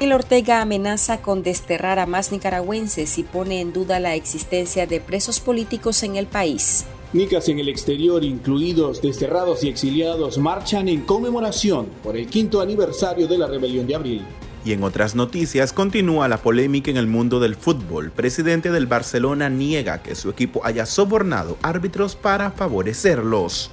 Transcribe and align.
El 0.00 0.14
Ortega 0.14 0.62
amenaza 0.62 1.20
con 1.20 1.42
desterrar 1.42 1.98
a 1.98 2.06
más 2.06 2.32
nicaragüenses 2.32 3.18
y 3.18 3.22
pone 3.22 3.60
en 3.60 3.74
duda 3.74 4.00
la 4.00 4.14
existencia 4.14 4.86
de 4.86 4.98
presos 4.98 5.40
políticos 5.40 6.02
en 6.02 6.16
el 6.16 6.26
país. 6.26 6.86
Nicas 7.12 7.50
en 7.50 7.58
el 7.58 7.68
exterior, 7.68 8.24
incluidos 8.24 9.02
desterrados 9.02 9.62
y 9.62 9.68
exiliados, 9.68 10.38
marchan 10.38 10.88
en 10.88 11.02
conmemoración 11.02 11.88
por 12.02 12.16
el 12.16 12.28
quinto 12.28 12.62
aniversario 12.62 13.28
de 13.28 13.36
la 13.36 13.46
rebelión 13.46 13.86
de 13.86 13.94
abril. 13.94 14.22
Y 14.64 14.72
en 14.72 14.84
otras 14.84 15.14
noticias 15.14 15.74
continúa 15.74 16.28
la 16.28 16.38
polémica 16.38 16.90
en 16.90 16.96
el 16.96 17.06
mundo 17.06 17.38
del 17.38 17.54
fútbol. 17.54 18.10
Presidente 18.10 18.70
del 18.70 18.86
Barcelona 18.86 19.50
niega 19.50 20.02
que 20.02 20.14
su 20.14 20.30
equipo 20.30 20.64
haya 20.64 20.86
sobornado 20.86 21.58
árbitros 21.60 22.16
para 22.16 22.52
favorecerlos. 22.52 23.70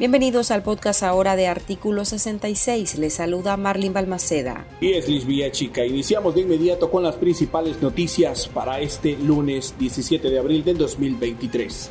Bienvenidos 0.00 0.50
al 0.50 0.62
podcast 0.62 1.02
ahora 1.02 1.36
de 1.36 1.46
Artículo 1.46 2.06
66. 2.06 2.96
Les 2.96 3.12
saluda 3.12 3.58
Marlene 3.58 3.92
Balmaceda. 3.92 4.64
Y 4.80 4.94
es 4.94 5.06
Liz 5.06 5.26
Chica. 5.52 5.84
Iniciamos 5.84 6.34
de 6.34 6.40
inmediato 6.40 6.90
con 6.90 7.02
las 7.02 7.16
principales 7.16 7.82
noticias 7.82 8.48
para 8.48 8.80
este 8.80 9.18
lunes 9.18 9.74
17 9.78 10.30
de 10.30 10.38
abril 10.38 10.64
del 10.64 10.78
2023. 10.78 11.90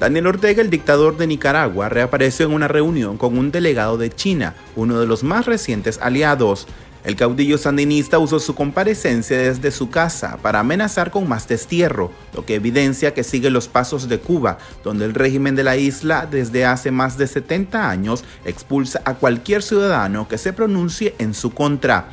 Daniel 0.00 0.26
Ortega, 0.26 0.62
el 0.62 0.68
dictador 0.68 1.16
de 1.16 1.28
Nicaragua, 1.28 1.88
reapareció 1.90 2.46
en 2.46 2.52
una 2.52 2.66
reunión 2.66 3.16
con 3.16 3.38
un 3.38 3.52
delegado 3.52 3.98
de 3.98 4.10
China, 4.10 4.56
uno 4.74 4.98
de 4.98 5.06
los 5.06 5.22
más 5.22 5.46
recientes 5.46 6.00
aliados. 6.02 6.66
El 7.06 7.14
caudillo 7.14 7.56
sandinista 7.56 8.18
usó 8.18 8.40
su 8.40 8.56
comparecencia 8.56 9.38
desde 9.38 9.70
su 9.70 9.90
casa 9.90 10.38
para 10.42 10.58
amenazar 10.58 11.12
con 11.12 11.28
más 11.28 11.46
destierro, 11.46 12.10
lo 12.34 12.44
que 12.44 12.56
evidencia 12.56 13.14
que 13.14 13.22
sigue 13.22 13.48
los 13.48 13.68
pasos 13.68 14.08
de 14.08 14.18
Cuba, 14.18 14.58
donde 14.82 15.04
el 15.04 15.14
régimen 15.14 15.54
de 15.54 15.62
la 15.62 15.76
isla 15.76 16.26
desde 16.28 16.64
hace 16.64 16.90
más 16.90 17.16
de 17.16 17.28
70 17.28 17.88
años 17.88 18.24
expulsa 18.44 19.02
a 19.04 19.14
cualquier 19.14 19.62
ciudadano 19.62 20.26
que 20.26 20.36
se 20.36 20.52
pronuncie 20.52 21.14
en 21.20 21.32
su 21.32 21.54
contra. 21.54 22.08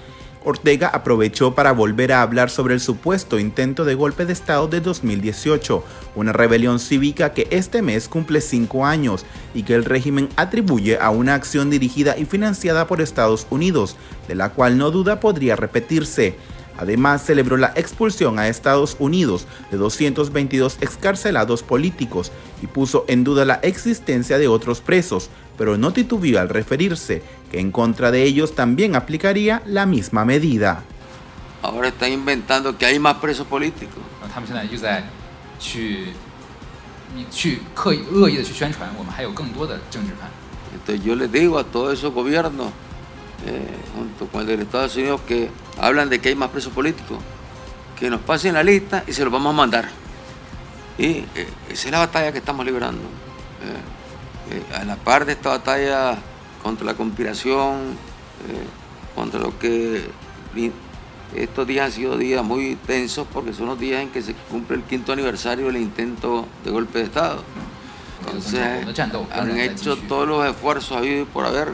Ortega 0.45 0.87
aprovechó 0.87 1.55
para 1.55 1.71
volver 1.71 2.11
a 2.11 2.21
hablar 2.21 2.49
sobre 2.49 2.73
el 2.73 2.79
supuesto 2.79 3.39
intento 3.39 3.85
de 3.85 3.95
golpe 3.95 4.25
de 4.25 4.33
Estado 4.33 4.67
de 4.67 4.81
2018, 4.81 5.83
una 6.15 6.33
rebelión 6.33 6.79
cívica 6.79 7.33
que 7.33 7.47
este 7.49 7.81
mes 7.81 8.07
cumple 8.07 8.41
cinco 8.41 8.85
años 8.85 9.25
y 9.53 9.63
que 9.63 9.73
el 9.73 9.85
régimen 9.85 10.29
atribuye 10.35 10.97
a 10.99 11.09
una 11.09 11.35
acción 11.35 11.69
dirigida 11.69 12.17
y 12.17 12.25
financiada 12.25 12.87
por 12.87 13.01
Estados 13.01 13.47
Unidos, 13.49 13.95
de 14.27 14.35
la 14.35 14.49
cual 14.49 14.77
no 14.77 14.91
duda 14.91 15.19
podría 15.19 15.55
repetirse. 15.55 16.35
Además, 16.77 17.23
celebró 17.23 17.55
la 17.57 17.71
expulsión 17.75 18.39
a 18.39 18.47
Estados 18.47 18.95
Unidos 18.99 19.45
de 19.69 19.77
222 19.77 20.77
excarcelados 20.81 21.61
políticos 21.61 22.31
y 22.63 22.67
puso 22.67 23.05
en 23.07 23.23
duda 23.23 23.45
la 23.45 23.59
existencia 23.61 24.39
de 24.39 24.47
otros 24.47 24.81
presos, 24.81 25.29
pero 25.57 25.77
no 25.77 25.93
titubeó 25.93 26.39
al 26.39 26.49
referirse 26.49 27.21
que 27.53 27.59
en 27.59 27.71
contra 27.71 28.09
de 28.09 28.23
ellos 28.23 28.55
también 28.55 28.95
aplicaría 28.95 29.61
la 29.67 29.85
misma 29.85 30.25
medida. 30.25 30.81
Ahora 31.61 31.89
están 31.89 32.11
inventando 32.11 32.75
que 32.79 32.87
hay 32.87 32.97
más 32.97 33.17
presos 33.17 33.45
políticos. 33.45 34.01
Entonces 40.73 41.05
yo 41.05 41.15
les 41.15 41.31
digo 41.31 41.59
a 41.59 41.63
todos 41.63 41.93
esos 41.93 42.11
gobiernos, 42.11 42.71
eh, 43.45 43.67
junto 43.95 44.25
con 44.31 44.41
el 44.41 44.57
de 44.57 44.63
Estados 44.63 44.95
Unidos, 44.95 45.21
que 45.27 45.51
hablan 45.77 46.09
de 46.09 46.19
que 46.19 46.29
hay 46.29 46.35
más 46.35 46.49
presos 46.49 46.73
políticos, 46.73 47.19
que 47.99 48.09
nos 48.09 48.21
pasen 48.21 48.55
la 48.55 48.63
lista 48.63 49.03
y 49.05 49.13
se 49.13 49.23
los 49.23 49.31
vamos 49.31 49.53
a 49.53 49.57
mandar. 49.57 49.89
Y 50.97 51.05
eh, 51.05 51.47
esa 51.69 51.87
es 51.87 51.91
la 51.91 51.99
batalla 51.99 52.31
que 52.31 52.39
estamos 52.39 52.65
librando. 52.65 53.03
Eh, 53.03 54.55
eh, 54.55 54.75
a 54.75 54.83
la 54.85 54.95
par 54.95 55.25
de 55.25 55.33
esta 55.33 55.49
batalla 55.49 56.17
contra 56.63 56.85
la 56.85 56.95
conspiración, 56.95 57.97
eh, 58.47 58.65
contra 59.15 59.39
lo 59.39 59.57
que 59.59 60.09
estos 61.35 61.67
días 61.67 61.87
han 61.87 61.91
sido 61.91 62.17
días 62.17 62.43
muy 62.43 62.75
tensos 62.87 63.27
porque 63.31 63.53
son 63.53 63.67
los 63.67 63.79
días 63.79 64.01
en 64.01 64.09
que 64.09 64.21
se 64.21 64.33
cumple 64.33 64.77
el 64.77 64.83
quinto 64.83 65.13
aniversario 65.13 65.67
del 65.67 65.77
intento 65.77 66.47
de 66.63 66.71
golpe 66.71 66.99
de 66.99 67.05
Estado. 67.05 67.43
Entonces 68.25 68.61
han 69.31 69.59
hecho 69.59 69.97
todos 69.97 70.27
los 70.27 70.47
esfuerzos 70.47 70.97
habidos 70.97 71.27
por 71.27 71.45
haber 71.45 71.73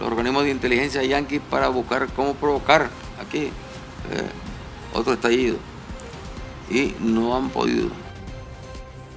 los 0.00 0.08
organismos 0.08 0.44
de 0.44 0.50
inteligencia 0.50 1.02
yanquis 1.04 1.40
para 1.48 1.68
buscar 1.68 2.08
cómo 2.14 2.34
provocar 2.34 2.90
aquí 3.20 3.50
otro 4.92 5.12
estallido 5.12 5.56
y 6.70 6.94
no 7.00 7.36
han 7.36 7.50
podido. 7.50 8.03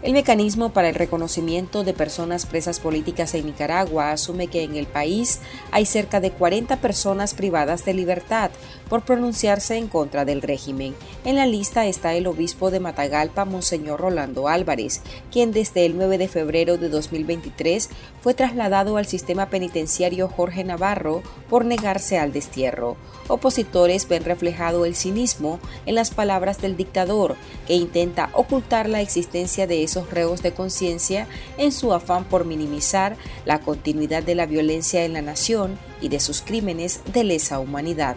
El 0.08 0.14
mecanismo 0.14 0.70
para 0.70 0.88
el 0.88 0.96
reconocimiento 0.96 1.84
de 1.84 1.94
personas 1.94 2.46
presas 2.46 2.80
políticas 2.80 3.34
en 3.34 3.46
Nicaragua 3.46 4.14
asume 4.14 4.48
que 4.48 4.64
en 4.64 4.78
el 4.78 4.88
país 4.88 5.42
hay 5.70 5.86
cerca 5.86 6.22
de 6.22 6.32
40 6.32 6.78
personas 6.78 7.34
privadas 7.34 7.84
de 7.84 7.94
libertad 7.94 8.52
por 8.90 9.04
pronunciarse 9.04 9.76
en 9.76 9.88
contra 9.88 10.26
del 10.26 10.42
régimen. 10.42 10.96
En 11.26 11.36
la 11.36 11.46
lista 11.46 11.86
está 11.86 12.14
el 12.16 12.28
obispo 12.28 12.72
de 12.72 12.80
Matagalpa, 12.80 13.46
Monseñor 13.46 14.00
Rolando 14.00 14.48
Álvarez, 14.48 15.02
quien 15.32 15.52
desde 15.52 15.86
el 15.86 15.98
9 15.98 16.18
de 16.18 16.28
febrero 16.28 16.78
de 16.78 16.90
2023 16.90 17.90
fue 18.22 18.34
trasladado 18.34 18.98
al 18.98 19.06
sistema 19.06 19.50
penitenciario 19.50 20.28
Jorge 20.28 20.64
Navarro 20.64 21.22
por 21.50 21.66
negarse 21.66 22.18
al 22.18 22.34
destierro. 22.34 22.98
Opositores 23.28 24.08
ven 24.08 24.24
reflejado 24.24 24.86
el 24.86 24.96
cinismo 24.96 25.60
en 25.86 25.96
las 25.96 26.12
palabras 26.12 26.62
del 26.62 26.78
dictador, 26.78 27.36
que 27.68 27.76
intenta 27.76 28.30
ocultar 28.34 28.88
la 28.88 29.02
existencia 29.02 29.68
de 29.68 29.84
esos 29.84 30.10
reos 30.12 30.42
de 30.42 30.54
conciencia 30.54 31.28
en 31.58 31.72
su 31.72 31.94
afán 31.94 32.24
por 32.24 32.46
minimizar 32.46 33.18
la 33.46 33.60
continuidad 33.60 34.24
de 34.24 34.36
la 34.36 34.46
violencia 34.46 35.04
en 35.04 35.14
la 35.14 35.22
nación 35.22 35.78
y 36.02 36.10
de 36.10 36.20
sus 36.20 36.42
crímenes 36.42 37.02
de 37.14 37.24
lesa 37.24 37.60
humanidad. 37.60 38.16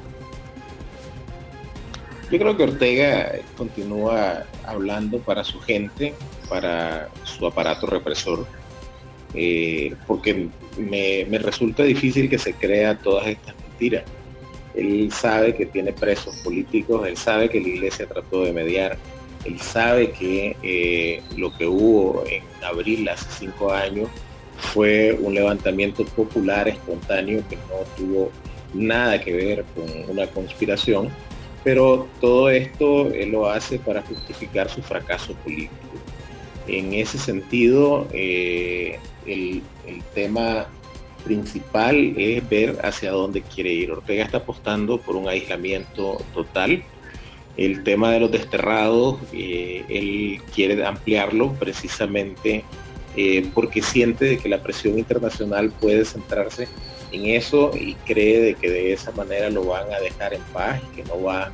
Yo 2.31 2.39
creo 2.39 2.57
que 2.57 2.63
Ortega 2.63 3.33
continúa 3.57 4.45
hablando 4.65 5.19
para 5.19 5.43
su 5.43 5.59
gente, 5.61 6.15
para 6.49 7.09
su 7.25 7.45
aparato 7.45 7.87
represor, 7.87 8.47
eh, 9.35 9.95
porque 10.07 10.49
me, 10.77 11.39
resulta 11.39 11.83
difícil 11.83 12.31
que 12.31 12.39
se 12.39 12.55
crea 12.55 12.97
todas 12.99 13.27
estas 13.27 13.55
mentiras. 13.61 14.05
Él 14.75 15.11
sabe 15.13 15.57
que 15.57 15.67
tiene 15.67 15.93
presos 15.93 16.37
políticos, 16.45 17.07
él 17.09 17.17
sabe 17.17 17.49
que 17.51 17.61
la 17.61 17.69
iglesia 17.69 18.07
trató 18.07 18.45
de 18.45 18.53
mediar, 18.53 18.97
él 19.45 19.59
sabe 19.59 20.13
que 20.13 20.57
eh, 20.63 21.23
lo 21.37 21.53
que 21.57 21.67
hubo 21.67 22.25
en 22.29 22.45
abril 22.65 23.09
hace 23.09 23.27
cinco 23.41 23.73
años 23.73 24.09
fue 24.57 25.19
un 25.21 25.35
levantamiento 25.35 26.05
popular 26.05 26.69
espontáneo 26.69 27.43
que 27.49 27.57
no 27.57 27.85
tuvo 27.97 28.31
nada 28.73 29.21
que 29.21 29.33
ver 29.33 29.65
con 29.75 29.87
una 30.09 30.29
conspiración, 30.29 31.09
pero 31.65 32.09
todo 32.21 32.51
esto 32.51 33.13
él 33.13 33.31
lo 33.31 33.49
hace 33.49 33.79
para 33.79 34.03
justificar 34.03 34.69
su 34.69 34.83
fracaso 34.83 35.35
político. 35.35 35.75
En 36.67 36.95
ese 36.95 37.19
sentido, 37.19 38.07
eh, 38.13 38.99
el, 39.27 39.63
tema 40.15 40.67
principal 41.25 42.15
es 42.17 42.49
ver 42.49 42.79
hacia 42.83 43.11
dónde 43.11 43.43
quiere 43.43 43.73
ir. 43.73 43.93
Ortega 43.93 44.25
está 44.25 44.39
apostando 44.39 44.99
por 44.99 45.17
un 45.17 45.29
aislamiento 45.29 46.23
total 46.33 46.83
el 47.57 47.83
tema 47.83 48.13
de 48.13 48.21
los 48.21 48.33
desterrados, 48.33 49.19
eh, 49.33 49.85
él 49.89 50.41
quiere 50.55 50.85
ampliarlo 50.85 51.53
precisamente 51.55 52.65
eh, 53.17 53.51
porque 53.53 53.83
siente 53.83 54.39
que 54.39 54.49
la 54.49 54.63
presión 54.63 54.99
internacional 54.99 55.71
puede 55.81 56.05
centrarse 56.05 56.69
en 57.13 57.27
eso 57.27 57.71
y 57.75 57.95
cree 57.95 58.41
de 58.41 58.55
que 58.55 58.71
de 58.71 58.93
esa 58.93 59.13
manera 59.13 59.51
lo 59.51 59.65
van 59.65 59.93
a 59.93 60.01
dejar 60.01 60.35
en 60.35 60.43
paz 60.53 60.81
y 60.93 60.97
que 60.97 61.05
no 61.05 61.23
va 61.23 61.51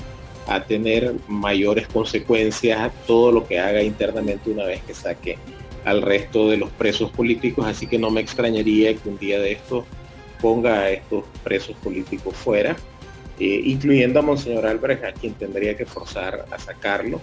a 0.46 0.64
tener 0.64 1.14
mayores 1.26 1.88
consecuencias 1.88 2.92
todo 3.06 3.32
lo 3.32 3.46
que 3.46 3.58
haga 3.58 3.82
internamente 3.82 4.50
una 4.50 4.64
vez 4.64 4.80
que 4.82 4.94
saque 4.94 5.38
al 5.84 6.02
resto 6.02 6.50
de 6.50 6.56
los 6.56 6.70
presos 6.70 7.10
políticos, 7.10 7.66
así 7.66 7.86
que 7.86 7.98
no 7.98 8.10
me 8.10 8.20
extrañaría 8.20 8.94
que 8.94 9.08
un 9.08 9.18
día 9.18 9.38
de 9.38 9.52
esto 9.52 9.84
ponga 10.40 10.80
a 10.80 10.90
estos 10.90 11.24
presos 11.42 11.76
políticos 11.76 12.34
fuera 12.34 12.76
eh, 13.38 13.60
incluyendo 13.64 14.18
a 14.18 14.22
Monseñor 14.22 14.66
Álvarez, 14.66 15.04
a 15.04 15.12
quien 15.12 15.34
tendría 15.34 15.76
que 15.76 15.84
forzar 15.84 16.46
a 16.50 16.58
sacarlo. 16.58 17.20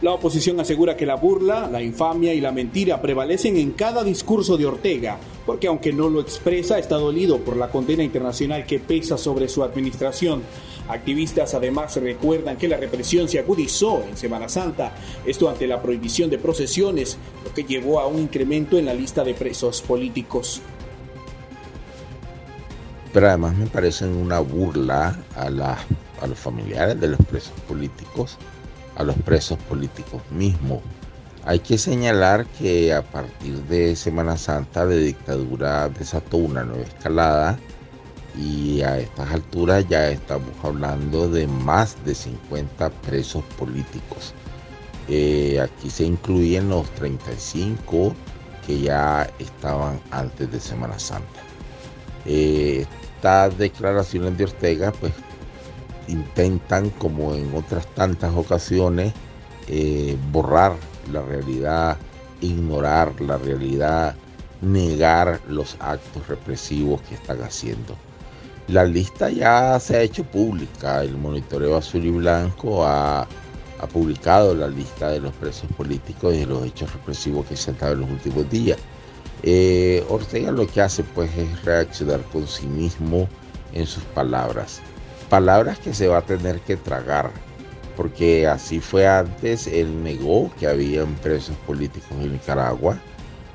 La 0.00 0.12
oposición 0.12 0.60
asegura 0.60 0.96
que 0.96 1.06
la 1.06 1.16
burla, 1.16 1.68
la 1.68 1.82
infamia 1.82 2.32
y 2.32 2.40
la 2.40 2.52
mentira 2.52 3.02
prevalecen 3.02 3.56
en 3.56 3.72
cada 3.72 4.04
discurso 4.04 4.56
de 4.56 4.64
Ortega, 4.64 5.18
porque 5.44 5.66
aunque 5.66 5.92
no 5.92 6.08
lo 6.08 6.20
expresa, 6.20 6.78
está 6.78 6.94
dolido 6.94 7.38
por 7.38 7.56
la 7.56 7.68
condena 7.68 8.04
internacional 8.04 8.64
que 8.64 8.78
pesa 8.78 9.18
sobre 9.18 9.48
su 9.48 9.64
administración. 9.64 10.42
Activistas 10.88 11.52
además 11.54 11.96
recuerdan 11.96 12.56
que 12.56 12.68
la 12.68 12.76
represión 12.76 13.28
se 13.28 13.40
agudizó 13.40 14.04
en 14.08 14.16
Semana 14.16 14.48
Santa, 14.48 14.94
esto 15.26 15.48
ante 15.48 15.66
la 15.66 15.82
prohibición 15.82 16.30
de 16.30 16.38
procesiones, 16.38 17.18
lo 17.44 17.52
que 17.52 17.64
llevó 17.64 17.98
a 17.98 18.06
un 18.06 18.20
incremento 18.20 18.78
en 18.78 18.86
la 18.86 18.94
lista 18.94 19.24
de 19.24 19.34
presos 19.34 19.82
políticos 19.82 20.62
pero 23.12 23.28
además 23.28 23.56
me 23.56 23.66
parecen 23.66 24.14
una 24.16 24.38
burla 24.38 25.18
a, 25.34 25.46
a 25.46 26.26
los 26.26 26.38
familiares 26.38 27.00
de 27.00 27.08
los 27.08 27.20
presos 27.26 27.52
políticos, 27.66 28.36
a 28.98 29.04
los 29.04 29.16
presos 29.16 29.58
políticos 29.68 30.20
mismos, 30.30 30.82
Hay 31.44 31.60
que 31.60 31.78
señalar 31.78 32.44
que 32.58 32.92
a 32.92 33.00
partir 33.00 33.54
de 33.68 33.96
Semana 33.96 34.36
Santa 34.36 34.84
la 34.84 34.96
dictadura 34.96 35.88
desató 35.88 36.36
una 36.36 36.62
nueva 36.62 36.82
escalada 36.82 37.58
y 38.36 38.82
a 38.82 38.98
estas 38.98 39.30
alturas 39.32 39.88
ya 39.88 40.10
estamos 40.10 40.50
hablando 40.62 41.26
de 41.28 41.46
más 41.46 41.96
de 42.04 42.14
50 42.14 42.90
presos 42.90 43.42
políticos. 43.56 44.34
Eh, 45.08 45.58
aquí 45.60 45.88
se 45.88 46.04
incluyen 46.04 46.68
los 46.68 46.86
35 46.96 48.14
que 48.66 48.80
ya 48.80 49.30
estaban 49.38 50.00
antes 50.10 50.50
de 50.52 50.60
Semana 50.60 50.98
Santa. 50.98 51.40
Eh, 52.26 52.84
estas 53.16 53.56
declaraciones 53.56 54.36
de 54.36 54.44
Ortega 54.44 54.92
pues 54.92 55.14
intentan 56.08 56.90
como 56.90 57.34
en 57.34 57.54
otras 57.54 57.86
tantas 57.94 58.34
ocasiones 58.34 59.12
eh, 59.68 60.16
borrar 60.32 60.74
la 61.12 61.22
realidad, 61.22 61.96
ignorar 62.40 63.20
la 63.20 63.38
realidad, 63.38 64.14
negar 64.60 65.40
los 65.48 65.76
actos 65.80 66.26
represivos 66.26 67.00
que 67.02 67.14
están 67.14 67.42
haciendo. 67.42 67.96
La 68.68 68.84
lista 68.84 69.30
ya 69.30 69.78
se 69.80 69.96
ha 69.96 70.02
hecho 70.02 70.24
pública, 70.24 71.02
el 71.02 71.16
monitoreo 71.16 71.76
azul 71.76 72.04
y 72.04 72.10
blanco 72.10 72.84
ha, 72.84 73.26
publicado 73.92 74.56
la 74.56 74.66
lista 74.66 75.08
de 75.10 75.20
los 75.20 75.32
presos 75.34 75.70
políticos 75.76 76.34
y 76.34 76.38
de 76.38 76.46
los 76.46 76.66
hechos 76.66 76.92
represivos 76.92 77.46
que 77.46 77.56
se 77.56 77.70
han 77.70 77.78
dado 77.78 77.92
en 77.92 78.00
los 78.00 78.10
últimos 78.10 78.50
días. 78.50 78.78
Eh, 79.44 80.04
Ortega 80.08 80.50
lo 80.50 80.66
que 80.66 80.80
hace 80.80 81.04
pues 81.04 81.30
es 81.38 81.64
reaccionar 81.64 82.20
con 82.32 82.48
sí 82.48 82.66
mismo 82.66 83.28
en 83.72 83.86
sus 83.86 84.02
palabras. 84.02 84.80
Palabras 85.28 85.78
que 85.78 85.94
se 85.94 86.08
va 86.08 86.18
a 86.18 86.22
tener 86.22 86.60
que 86.60 86.76
tragar, 86.76 87.30
porque 87.96 88.46
así 88.46 88.80
fue 88.80 89.06
antes, 89.06 89.66
él 89.66 90.02
negó 90.02 90.50
que 90.58 90.66
habían 90.66 91.14
presos 91.16 91.56
políticos 91.66 92.12
en 92.20 92.32
Nicaragua 92.32 92.98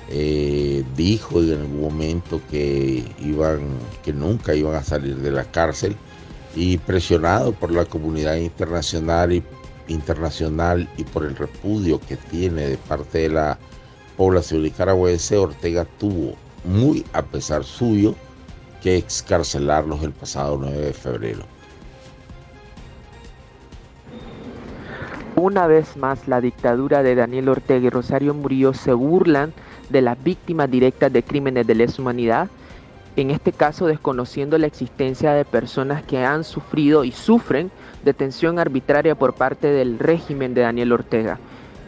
eh, 0.10 0.84
dijo 0.96 1.42
en 1.42 1.62
algún 1.62 1.81
momento 1.81 2.42
que 2.52 3.04
iban, 3.20 3.62
que 4.04 4.12
nunca 4.12 4.54
iban 4.54 4.75
a 4.75 4.84
salir 4.84 5.16
de 5.18 5.31
la 5.31 5.46
cárcel 5.46 5.96
y 6.56 6.78
presionado 6.78 7.54
por 7.54 7.72
la 7.72 7.86
comunidad 7.86 8.36
internacional 8.36 9.31
y, 9.31 9.44
internacional 9.88 10.90
y 10.98 11.04
por 11.04 11.26
el 11.26 11.36
repudio 11.36 12.00
que 12.02 12.18
tiene 12.18 12.68
de 12.68 12.78
parte 12.78 13.19
de 13.19 13.30
la 13.30 13.58
población 14.18 14.64
nicaragüense, 14.64 15.38
Ortega 15.38 15.86
tuvo, 15.98 16.36
muy 16.66 17.06
a 17.14 17.24
pesar 17.24 17.64
suyo, 17.64 18.14
que 18.81 18.98
excarcelarlos 18.98 20.04
el 20.04 20.12
pasado 20.12 20.58
9 20.60 20.78
de 20.78 20.94
febrero. 20.94 21.53
Una 25.44 25.68
vez 25.68 25.98
más, 25.98 26.30
la 26.30 26.40
dictadura 26.40 27.04
de 27.04 27.16
Daniel 27.16 27.50
Ortega 27.50 27.88
y 27.88 27.90
Rosario 27.90 28.34
Murillo 28.34 28.74
se 28.74 28.94
burlan 28.94 29.51
de 29.90 30.01
las 30.01 30.24
víctimas 30.24 30.72
directas 30.72 31.12
de 31.12 31.22
crímenes 31.22 31.68
de 31.68 31.75
lesa 31.75 32.01
humanidad, 32.01 32.48
en 33.18 33.30
este 33.30 33.51
caso 33.51 33.86
desconociendo 33.86 34.57
la 34.57 34.68
existencia 34.68 35.34
de 35.34 35.44
personas 35.44 36.01
que 36.04 36.24
han 36.24 36.45
sufrido 36.45 37.04
y 37.04 37.12
sufren 37.12 37.72
detención 38.06 38.57
arbitraria 38.57 39.16
por 39.16 39.34
parte 39.34 39.68
del 39.68 40.00
régimen 40.00 40.54
de 40.54 40.62
Daniel 40.62 40.94
Ortega. 40.94 41.40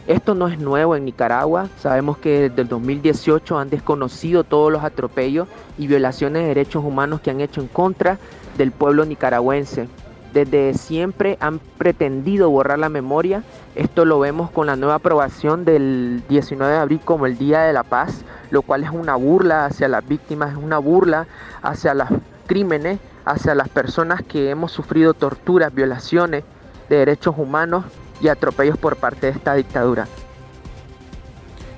Esto 0.06 0.34
no 0.34 0.48
es 0.48 0.58
nuevo 0.58 0.94
en 0.94 1.06
Nicaragua, 1.06 1.70
sabemos 1.78 2.18
que 2.18 2.50
desde 2.50 2.60
el 2.60 2.68
2018 2.68 3.58
han 3.58 3.70
desconocido 3.70 4.44
todos 4.44 4.70
los 4.70 4.84
atropellos 4.84 5.48
y 5.78 5.86
violaciones 5.86 6.42
de 6.42 6.48
derechos 6.48 6.84
humanos 6.84 7.22
que 7.22 7.30
han 7.30 7.40
hecho 7.40 7.62
en 7.62 7.68
contra 7.68 8.18
del 8.58 8.70
pueblo 8.70 9.06
nicaragüense. 9.06 9.88
Desde 10.36 10.74
siempre 10.74 11.38
han 11.40 11.60
pretendido 11.78 12.50
borrar 12.50 12.78
la 12.78 12.90
memoria. 12.90 13.42
Esto 13.74 14.04
lo 14.04 14.18
vemos 14.18 14.50
con 14.50 14.66
la 14.66 14.76
nueva 14.76 14.96
aprobación 14.96 15.64
del 15.64 16.22
19 16.28 16.74
de 16.74 16.78
abril 16.78 17.00
como 17.02 17.24
el 17.24 17.38
Día 17.38 17.62
de 17.62 17.72
la 17.72 17.84
Paz, 17.84 18.22
lo 18.50 18.60
cual 18.60 18.84
es 18.84 18.90
una 18.90 19.16
burla 19.16 19.64
hacia 19.64 19.88
las 19.88 20.06
víctimas, 20.06 20.52
es 20.52 20.58
una 20.58 20.76
burla 20.76 21.26
hacia 21.62 21.94
los 21.94 22.10
crímenes, 22.46 22.98
hacia 23.24 23.54
las 23.54 23.70
personas 23.70 24.20
que 24.22 24.50
hemos 24.50 24.72
sufrido 24.72 25.14
torturas, 25.14 25.72
violaciones 25.72 26.44
de 26.90 26.96
derechos 26.96 27.36
humanos 27.38 27.86
y 28.20 28.28
atropellos 28.28 28.76
por 28.76 28.96
parte 28.96 29.28
de 29.28 29.32
esta 29.32 29.54
dictadura. 29.54 30.06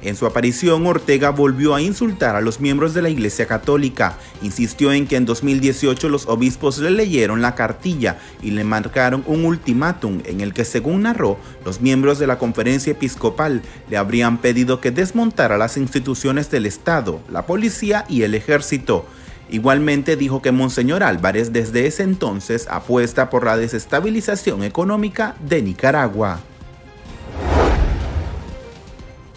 En 0.01 0.15
su 0.15 0.27
aparición, 0.27 0.87
Ortega 0.87 1.31
volvió 1.31 1.75
a 1.75 1.83
insultar 1.83 2.37
a 2.37 2.41
los 2.41 2.61
miembros 2.61 2.95
de 2.95 3.03
la 3.03 3.09
Iglesia 3.09 3.47
Católica. 3.47 4.17
Insistió 4.43 4.93
en 4.93 5.09
que 5.09 5.17
en 5.17 5.25
2018 5.25 6.09
los 6.09 6.27
obispos 6.27 6.79
le 6.79 6.91
leyeron 6.91 7.43
la 7.43 7.57
cartilla 7.57 8.19
y 8.41 8.53
le 8.53 8.63
marcaron 8.63 9.25
un 9.27 9.45
ultimátum 9.45 10.21
en 10.25 10.41
el 10.41 10.55
que, 10.55 10.65
según 10.65 11.03
narró, 11.03 11.37
los 11.65 11.81
miembros 11.81 12.21
de 12.21 12.29
la 12.29 12.39
conferencia 12.39 12.93
episcopal 12.93 13.63
le 13.91 13.97
habrían 13.97 14.39
pedido 14.39 14.81
que 14.81 14.93
desmontara 14.93 15.59
las 15.59 15.77
instituciones 15.77 16.49
del 16.49 16.67
Estado, 16.67 17.21
la 17.29 17.45
policía 17.47 18.05
y 18.09 18.23
el 18.23 18.37
ejército. 18.37 19.05
Igualmente 19.51 20.15
dijo 20.17 20.43
que 20.43 20.53
Monseñor 20.53 21.03
Álvarez 21.03 21.53
desde 21.53 21.87
ese 21.87 22.05
entonces 22.05 22.69
apuesta 22.71 23.31
por 23.31 23.45
la 23.45 23.57
desestabilización 23.57 24.63
económica 24.63 25.35
de 25.41 25.63
Nicaragua. 25.63 26.41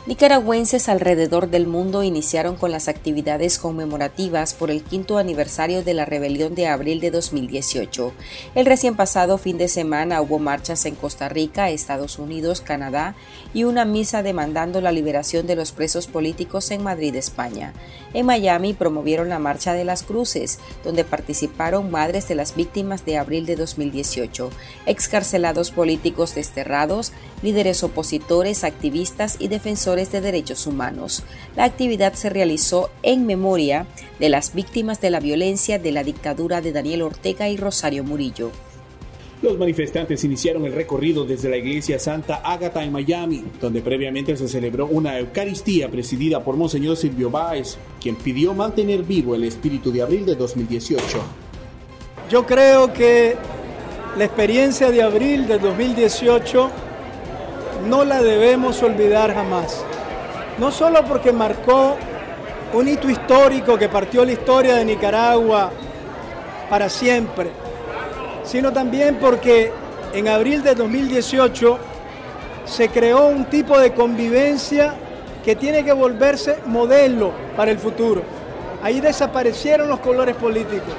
Nicaragüenses 0.07 0.89
alrededor 0.89 1.51
del 1.51 1.67
mundo 1.67 2.01
iniciaron 2.01 2.55
con 2.55 2.71
las 2.71 2.87
actividades 2.87 3.59
conmemorativas 3.59 4.55
por 4.55 4.71
el 4.71 4.81
quinto 4.81 5.19
aniversario 5.19 5.83
de 5.83 5.93
la 5.93 6.05
rebelión 6.05 6.55
de 6.55 6.65
abril 6.65 6.99
de 6.99 7.11
2018. 7.11 8.11
El 8.55 8.65
recién 8.65 8.95
pasado 8.95 9.37
fin 9.37 9.59
de 9.59 9.67
semana 9.67 10.19
hubo 10.23 10.39
marchas 10.39 10.87
en 10.87 10.95
Costa 10.95 11.29
Rica, 11.29 11.69
Estados 11.69 12.17
Unidos, 12.17 12.61
Canadá 12.61 13.13
y 13.53 13.63
una 13.63 13.85
misa 13.85 14.23
demandando 14.23 14.81
la 14.81 14.91
liberación 14.91 15.45
de 15.45 15.55
los 15.55 15.71
presos 15.71 16.07
políticos 16.07 16.71
en 16.71 16.81
Madrid, 16.81 17.13
España. 17.15 17.71
En 18.15 18.25
Miami 18.25 18.73
promovieron 18.73 19.29
la 19.29 19.37
Marcha 19.37 19.73
de 19.73 19.85
las 19.85 20.01
Cruces, 20.01 20.57
donde 20.83 21.03
participaron 21.03 21.91
madres 21.91 22.27
de 22.27 22.33
las 22.33 22.55
víctimas 22.55 23.05
de 23.05 23.19
abril 23.19 23.45
de 23.45 23.55
2018, 23.55 24.49
excarcelados 24.87 25.69
políticos 25.69 26.33
desterrados, 26.33 27.13
líderes 27.43 27.83
opositores, 27.83 28.63
activistas 28.63 29.37
y 29.39 29.47
defensores 30.01 30.11
de 30.11 30.21
derechos 30.21 30.67
humanos. 30.67 31.23
La 31.55 31.65
actividad 31.65 32.13
se 32.13 32.29
realizó 32.29 32.89
en 33.03 33.25
memoria 33.25 33.85
de 34.19 34.29
las 34.29 34.53
víctimas 34.53 35.01
de 35.01 35.09
la 35.09 35.19
violencia 35.19 35.79
de 35.79 35.91
la 35.91 36.03
dictadura 36.03 36.61
de 36.61 36.71
Daniel 36.71 37.03
Ortega 37.03 37.49
y 37.49 37.57
Rosario 37.57 38.03
Murillo. 38.03 38.51
Los 39.41 39.57
manifestantes 39.57 40.23
iniciaron 40.23 40.65
el 40.65 40.73
recorrido 40.73 41.25
desde 41.25 41.49
la 41.49 41.57
iglesia 41.57 41.97
Santa 41.97 42.41
Ágata 42.43 42.83
en 42.83 42.91
Miami, 42.91 43.43
donde 43.59 43.81
previamente 43.81 44.37
se 44.37 44.47
celebró 44.47 44.85
una 44.85 45.17
Eucaristía 45.17 45.89
presidida 45.89 46.43
por 46.43 46.55
Monseñor 46.55 46.95
Silvio 46.95 47.31
Báez, 47.31 47.77
quien 47.99 48.15
pidió 48.15 48.53
mantener 48.53 49.01
vivo 49.01 49.33
el 49.33 49.43
espíritu 49.43 49.91
de 49.91 50.03
abril 50.03 50.25
de 50.25 50.35
2018. 50.35 51.03
Yo 52.29 52.45
creo 52.45 52.93
que 52.93 53.35
la 54.17 54.25
experiencia 54.25 54.91
de 54.91 55.01
abril 55.01 55.47
de 55.47 55.57
2018 55.57 56.69
no 57.87 58.05
la 58.05 58.21
debemos 58.21 58.83
olvidar 58.83 59.33
jamás. 59.33 59.83
No 60.61 60.71
solo 60.71 61.03
porque 61.03 61.31
marcó 61.31 61.95
un 62.73 62.87
hito 62.87 63.09
histórico 63.09 63.79
que 63.79 63.89
partió 63.89 64.23
la 64.23 64.33
historia 64.33 64.75
de 64.75 64.85
Nicaragua 64.85 65.71
para 66.69 66.87
siempre, 66.87 67.49
sino 68.43 68.71
también 68.71 69.17
porque 69.19 69.71
en 70.13 70.27
abril 70.27 70.61
de 70.61 70.75
2018 70.75 71.79
se 72.65 72.89
creó 72.89 73.29
un 73.29 73.45
tipo 73.45 73.79
de 73.79 73.93
convivencia 73.93 74.93
que 75.43 75.55
tiene 75.55 75.83
que 75.83 75.93
volverse 75.93 76.59
modelo 76.67 77.31
para 77.57 77.71
el 77.71 77.79
futuro. 77.79 78.21
Ahí 78.83 79.01
desaparecieron 79.01 79.89
los 79.89 79.99
colores 79.99 80.35
políticos, 80.35 80.93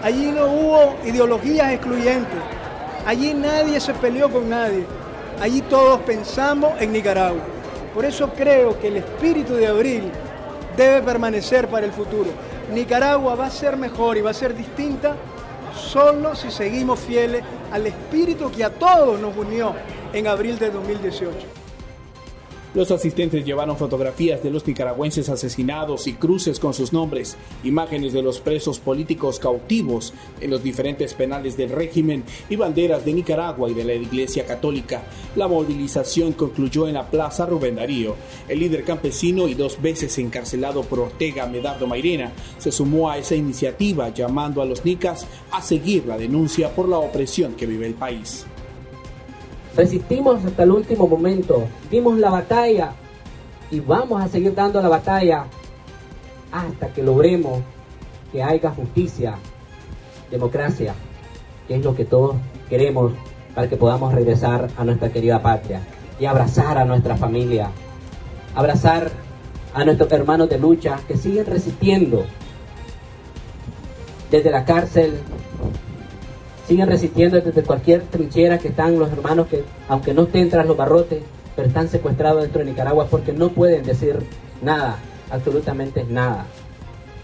allí 0.00 0.30
no 0.30 0.46
hubo 0.46 0.94
ideologías 1.04 1.72
excluyentes, 1.72 2.38
allí 3.04 3.34
nadie 3.34 3.80
se 3.80 3.94
peleó 3.94 4.30
con 4.30 4.48
nadie. 4.48 4.86
Allí 5.40 5.60
todos 5.62 5.98
pensamos 6.02 6.80
en 6.80 6.92
Nicaragua. 6.92 7.57
Por 7.98 8.04
eso 8.04 8.30
creo 8.32 8.78
que 8.78 8.86
el 8.86 8.98
espíritu 8.98 9.54
de 9.54 9.66
abril 9.66 10.04
debe 10.76 11.02
permanecer 11.02 11.66
para 11.66 11.84
el 11.84 11.90
futuro. 11.90 12.30
Nicaragua 12.72 13.34
va 13.34 13.46
a 13.46 13.50
ser 13.50 13.76
mejor 13.76 14.16
y 14.16 14.20
va 14.20 14.30
a 14.30 14.34
ser 14.34 14.54
distinta 14.54 15.16
solo 15.74 16.36
si 16.36 16.48
seguimos 16.52 17.00
fieles 17.00 17.42
al 17.72 17.88
espíritu 17.88 18.52
que 18.52 18.62
a 18.62 18.70
todos 18.70 19.18
nos 19.18 19.36
unió 19.36 19.74
en 20.12 20.28
abril 20.28 20.60
de 20.60 20.70
2018. 20.70 21.57
Los 22.74 22.90
asistentes 22.90 23.46
llevaron 23.46 23.78
fotografías 23.78 24.42
de 24.42 24.50
los 24.50 24.66
nicaragüenses 24.66 25.30
asesinados 25.30 26.06
y 26.06 26.12
cruces 26.12 26.60
con 26.60 26.74
sus 26.74 26.92
nombres, 26.92 27.38
imágenes 27.64 28.12
de 28.12 28.22
los 28.22 28.40
presos 28.40 28.78
políticos 28.78 29.38
cautivos 29.38 30.12
en 30.42 30.50
los 30.50 30.62
diferentes 30.62 31.14
penales 31.14 31.56
del 31.56 31.70
régimen 31.70 32.24
y 32.50 32.56
banderas 32.56 33.06
de 33.06 33.14
Nicaragua 33.14 33.70
y 33.70 33.74
de 33.74 33.84
la 33.84 33.94
Iglesia 33.94 34.44
Católica. 34.44 35.04
La 35.34 35.48
movilización 35.48 36.32
concluyó 36.32 36.86
en 36.86 36.94
la 36.94 37.10
Plaza 37.10 37.46
Rubén 37.46 37.76
Darío. 37.76 38.16
El 38.48 38.58
líder 38.58 38.84
campesino 38.84 39.48
y 39.48 39.54
dos 39.54 39.80
veces 39.80 40.18
encarcelado 40.18 40.82
por 40.82 41.00
Ortega 41.00 41.46
Medardo 41.46 41.86
Mairena 41.86 42.32
se 42.58 42.70
sumó 42.70 43.08
a 43.08 43.16
esa 43.16 43.34
iniciativa 43.34 44.10
llamando 44.10 44.60
a 44.60 44.66
los 44.66 44.84
nicas 44.84 45.26
a 45.52 45.62
seguir 45.62 46.04
la 46.04 46.18
denuncia 46.18 46.74
por 46.74 46.86
la 46.86 46.98
opresión 46.98 47.54
que 47.54 47.66
vive 47.66 47.86
el 47.86 47.94
país. 47.94 48.44
Resistimos 49.78 50.44
hasta 50.44 50.64
el 50.64 50.72
último 50.72 51.06
momento, 51.06 51.68
dimos 51.88 52.18
la 52.18 52.30
batalla 52.30 52.94
y 53.70 53.78
vamos 53.78 54.20
a 54.20 54.26
seguir 54.26 54.52
dando 54.52 54.82
la 54.82 54.88
batalla 54.88 55.44
hasta 56.50 56.88
que 56.88 57.00
logremos 57.00 57.60
que 58.32 58.42
haya 58.42 58.72
justicia, 58.72 59.36
democracia, 60.32 60.94
que 61.68 61.76
es 61.76 61.84
lo 61.84 61.94
que 61.94 62.04
todos 62.04 62.34
queremos 62.68 63.12
para 63.54 63.68
que 63.68 63.76
podamos 63.76 64.12
regresar 64.12 64.68
a 64.76 64.82
nuestra 64.82 65.10
querida 65.10 65.40
patria 65.40 65.82
y 66.18 66.24
abrazar 66.24 66.76
a 66.76 66.84
nuestra 66.84 67.16
familia, 67.16 67.70
abrazar 68.56 69.12
a 69.74 69.84
nuestros 69.84 70.10
hermanos 70.10 70.48
de 70.48 70.58
lucha 70.58 70.98
que 71.06 71.16
siguen 71.16 71.46
resistiendo 71.46 72.24
desde 74.28 74.50
la 74.50 74.64
cárcel, 74.64 75.20
siguen 76.68 76.86
resistiendo 76.86 77.40
desde 77.40 77.62
cualquier 77.62 78.02
trinchera 78.02 78.58
que 78.58 78.68
están 78.68 78.98
los 78.98 79.10
hermanos 79.10 79.46
que, 79.46 79.64
aunque 79.88 80.12
no 80.12 80.24
estén 80.24 80.50
tras 80.50 80.66
los 80.66 80.76
barrotes, 80.76 81.22
pero 81.56 81.66
están 81.66 81.88
secuestrados 81.88 82.42
dentro 82.42 82.58
de 82.58 82.66
Nicaragua 82.66 83.06
porque 83.10 83.32
no 83.32 83.48
pueden 83.48 83.82
decir 83.84 84.18
nada, 84.60 84.98
absolutamente 85.30 86.04
nada. 86.04 86.44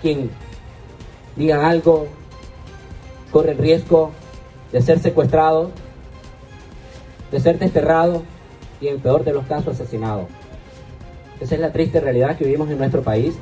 Quien 0.01 0.31
diga 1.37 1.69
algo 1.69 2.07
corre 3.31 3.53
el 3.53 3.59
riesgo 3.59 4.13
de 4.73 4.81
ser 4.81 4.99
secuestrado, 4.99 5.71
de 7.31 7.39
ser 7.39 7.59
desterrado 7.59 8.23
y 8.81 8.89
en 8.89 8.99
peor 8.99 9.25
de 9.25 9.35
los 9.35 9.45
casos 9.45 9.79
asesinado. 9.79 10.27
Esa 11.39 11.57
es 11.57 11.61
la 11.61 11.71
triste 11.71 12.01
realidad 12.01 12.39
que 12.39 12.45
vivimos 12.45 12.71
en 12.71 12.79
nuestro 12.79 13.03
país 13.03 13.35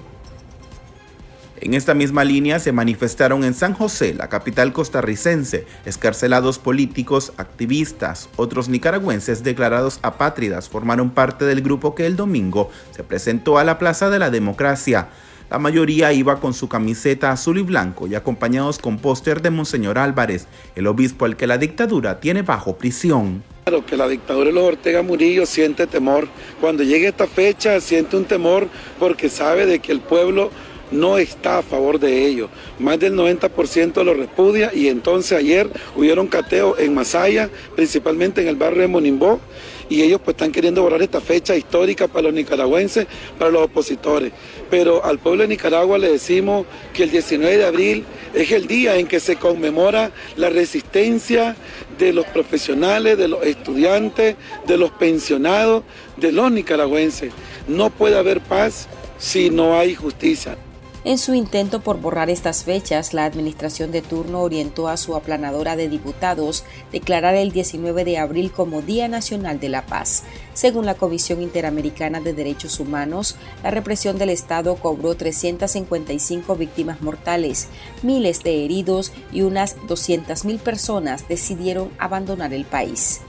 en 1.62 1.74
esta 1.74 1.94
misma 1.94 2.24
línea 2.24 2.58
se 2.58 2.72
manifestaron 2.72 3.44
en 3.44 3.54
San 3.54 3.72
José, 3.72 4.14
la 4.14 4.28
capital 4.28 4.72
costarricense, 4.72 5.64
escarcelados 5.86 6.58
políticos, 6.58 7.32
activistas, 7.36 8.28
otros 8.34 8.68
nicaragüenses 8.68 9.44
declarados 9.44 10.00
apátridas 10.02 10.68
formaron 10.68 11.10
parte 11.10 11.44
del 11.44 11.62
grupo 11.62 11.94
que 11.94 12.06
el 12.06 12.16
domingo 12.16 12.68
se 12.90 13.04
presentó 13.04 13.58
a 13.58 13.64
la 13.64 13.78
Plaza 13.78 14.10
de 14.10 14.18
la 14.18 14.30
Democracia. 14.30 15.10
La 15.50 15.60
mayoría 15.60 16.12
iba 16.12 16.40
con 16.40 16.52
su 16.52 16.68
camiseta 16.68 17.30
azul 17.30 17.58
y 17.58 17.62
blanco 17.62 18.08
y 18.08 18.16
acompañados 18.16 18.80
con 18.80 18.98
póster 18.98 19.40
de 19.40 19.50
Monseñor 19.50 19.98
Álvarez, 19.98 20.48
el 20.74 20.88
obispo 20.88 21.26
al 21.26 21.36
que 21.36 21.46
la 21.46 21.58
dictadura 21.58 22.18
tiene 22.18 22.42
bajo 22.42 22.76
prisión. 22.76 23.44
Claro 23.64 23.86
que 23.86 23.96
la 23.96 24.08
dictadura 24.08 24.46
de 24.46 24.52
los 24.54 24.64
Ortega 24.64 25.02
Murillo 25.02 25.46
siente 25.46 25.86
temor. 25.86 26.26
Cuando 26.60 26.82
llegue 26.82 27.06
esta 27.06 27.28
fecha 27.28 27.80
siente 27.80 28.16
un 28.16 28.24
temor 28.24 28.66
porque 28.98 29.28
sabe 29.28 29.66
de 29.66 29.78
que 29.78 29.92
el 29.92 30.00
pueblo 30.00 30.50
no 30.92 31.18
está 31.18 31.58
a 31.58 31.62
favor 31.62 31.98
de 31.98 32.26
ello. 32.26 32.48
Más 32.78 32.98
del 32.98 33.14
90% 33.14 34.04
lo 34.04 34.14
repudia 34.14 34.70
y 34.74 34.88
entonces 34.88 35.38
ayer 35.38 35.68
hubieron 35.96 36.26
cateo 36.28 36.78
en 36.78 36.94
Masaya, 36.94 37.50
principalmente 37.74 38.42
en 38.42 38.48
el 38.48 38.56
barrio 38.56 38.82
de 38.82 38.88
Monimbó, 38.88 39.40
y 39.88 40.02
ellos 40.02 40.20
pues 40.24 40.34
están 40.34 40.52
queriendo 40.52 40.82
borrar 40.82 41.02
esta 41.02 41.20
fecha 41.20 41.54
histórica 41.54 42.08
para 42.08 42.22
los 42.22 42.32
nicaragüenses, 42.32 43.06
para 43.38 43.50
los 43.50 43.62
opositores. 43.62 44.32
Pero 44.70 45.04
al 45.04 45.18
pueblo 45.18 45.42
de 45.42 45.48
Nicaragua 45.48 45.98
le 45.98 46.12
decimos 46.12 46.64
que 46.94 47.02
el 47.02 47.10
19 47.10 47.58
de 47.58 47.66
abril 47.66 48.04
es 48.32 48.50
el 48.52 48.66
día 48.66 48.96
en 48.96 49.06
que 49.06 49.20
se 49.20 49.36
conmemora 49.36 50.10
la 50.36 50.48
resistencia 50.48 51.56
de 51.98 52.14
los 52.14 52.24
profesionales, 52.26 53.18
de 53.18 53.28
los 53.28 53.44
estudiantes, 53.44 54.36
de 54.66 54.78
los 54.78 54.92
pensionados, 54.92 55.82
de 56.16 56.32
los 56.32 56.50
nicaragüenses. 56.50 57.32
No 57.68 57.90
puede 57.90 58.16
haber 58.16 58.40
paz 58.40 58.88
si 59.18 59.50
no 59.50 59.78
hay 59.78 59.94
justicia. 59.94 60.56
En 61.04 61.18
su 61.18 61.34
intento 61.34 61.80
por 61.80 62.00
borrar 62.00 62.30
estas 62.30 62.62
fechas, 62.62 63.12
la 63.12 63.24
administración 63.24 63.90
de 63.90 64.02
turno 64.02 64.40
orientó 64.40 64.86
a 64.86 64.96
su 64.96 65.16
aplanadora 65.16 65.74
de 65.74 65.88
diputados 65.88 66.62
declarar 66.92 67.34
el 67.34 67.50
19 67.50 68.04
de 68.04 68.18
abril 68.18 68.52
como 68.52 68.82
Día 68.82 69.08
Nacional 69.08 69.58
de 69.58 69.68
la 69.68 69.84
Paz. 69.84 70.22
Según 70.54 70.86
la 70.86 70.94
Comisión 70.94 71.42
Interamericana 71.42 72.20
de 72.20 72.34
Derechos 72.34 72.78
Humanos, 72.78 73.34
la 73.64 73.72
represión 73.72 74.16
del 74.16 74.30
Estado 74.30 74.76
cobró 74.76 75.16
355 75.16 76.54
víctimas 76.54 77.02
mortales, 77.02 77.66
miles 78.04 78.44
de 78.44 78.64
heridos 78.64 79.12
y 79.32 79.42
unas 79.42 79.76
200.000 79.78 80.60
personas 80.60 81.26
decidieron 81.28 81.90
abandonar 81.98 82.54
el 82.54 82.64
país. 82.64 83.22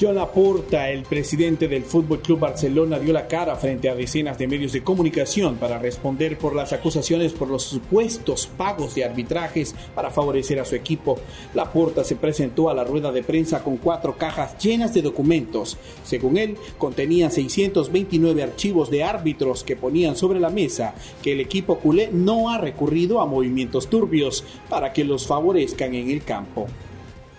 John 0.00 0.16
Laporta, 0.16 0.90
el 0.90 1.04
presidente 1.04 1.68
del 1.68 1.84
Fútbol 1.84 2.20
Club 2.20 2.40
Barcelona, 2.40 2.98
dio 2.98 3.12
la 3.12 3.28
cara 3.28 3.54
frente 3.54 3.88
a 3.88 3.94
decenas 3.94 4.36
de 4.36 4.48
medios 4.48 4.72
de 4.72 4.82
comunicación 4.82 5.54
para 5.54 5.78
responder 5.78 6.36
por 6.36 6.56
las 6.56 6.72
acusaciones 6.72 7.32
por 7.32 7.48
los 7.48 7.62
supuestos 7.62 8.48
pagos 8.48 8.96
de 8.96 9.04
arbitrajes 9.04 9.72
para 9.94 10.10
favorecer 10.10 10.58
a 10.58 10.64
su 10.64 10.74
equipo. 10.74 11.20
Laporta 11.54 12.02
se 12.02 12.16
presentó 12.16 12.68
a 12.68 12.74
la 12.74 12.82
rueda 12.82 13.12
de 13.12 13.22
prensa 13.22 13.62
con 13.62 13.76
cuatro 13.76 14.18
cajas 14.18 14.58
llenas 14.58 14.92
de 14.94 15.02
documentos. 15.02 15.78
Según 16.02 16.38
él, 16.38 16.56
contenían 16.76 17.30
629 17.30 18.42
archivos 18.42 18.90
de 18.90 19.04
árbitros 19.04 19.62
que 19.62 19.76
ponían 19.76 20.16
sobre 20.16 20.40
la 20.40 20.50
mesa 20.50 20.96
que 21.22 21.34
el 21.34 21.40
equipo 21.40 21.78
culé 21.78 22.10
no 22.12 22.50
ha 22.50 22.58
recurrido 22.58 23.20
a 23.20 23.26
movimientos 23.26 23.86
turbios 23.86 24.44
para 24.68 24.92
que 24.92 25.04
los 25.04 25.28
favorezcan 25.28 25.94
en 25.94 26.10
el 26.10 26.24
campo. 26.24 26.66